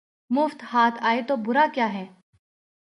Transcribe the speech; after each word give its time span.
مفت 0.31 0.63
ہاتھ 0.73 0.99
آئے 1.01 1.21
تو 1.27 1.35
برا 1.35 1.65
کیا 1.73 1.93
ہے 1.93 2.05